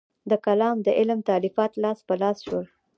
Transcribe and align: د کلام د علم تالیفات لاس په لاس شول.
د 0.29 0.31
کلام 0.45 0.77
د 0.85 0.87
علم 0.99 1.19
تالیفات 1.29 1.71
لاس 1.83 1.99
په 2.07 2.13
لاس 2.21 2.37
شول. 2.45 2.65